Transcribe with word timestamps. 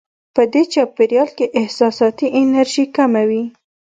په 0.35 0.41
دې 0.53 0.63
چاپېریال 0.73 1.29
کې 1.37 1.45
احساساتي 1.59 2.27
انرژي 2.41 2.85
کمه 2.95 3.23
وي. 3.29 3.43